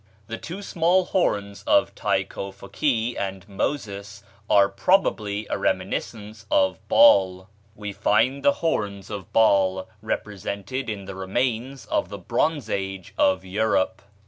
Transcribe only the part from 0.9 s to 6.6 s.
horns of Tai Ko Fokee and Moses are probably a reminiscence